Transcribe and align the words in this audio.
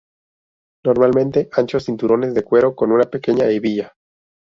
Normalmente 0.83 1.47
anchos 1.51 1.85
cinturones 1.85 2.33
de 2.33 2.41
cuero 2.43 2.75
con 2.75 2.91
una 2.91 3.03
pequeña 3.03 3.45
hebilla. 3.45 3.93